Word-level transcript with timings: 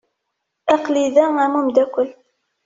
Aql-i 0.73 1.05
da 1.15 1.25
am 1.43 1.53
umdakel. 1.59 2.09